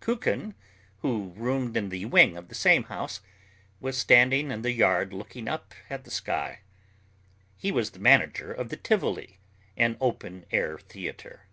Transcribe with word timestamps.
Kukin, 0.00 0.54
who 1.02 1.32
roomed 1.36 1.76
in 1.76 1.90
the 1.90 2.06
wing 2.06 2.36
of 2.36 2.48
the 2.48 2.56
same 2.56 2.82
house, 2.90 3.20
was 3.78 3.96
standing 3.96 4.50
in 4.50 4.62
the 4.62 4.72
yard 4.72 5.12
looking 5.12 5.46
up 5.46 5.74
at 5.88 6.02
the 6.02 6.10
sky. 6.10 6.62
He 7.56 7.70
was 7.70 7.90
the 7.90 8.00
manager 8.00 8.52
of 8.52 8.70
the 8.70 8.76
Tivoli, 8.76 9.38
an 9.76 9.96
open 10.00 10.44
air 10.50 10.76
theatre. 10.76 11.46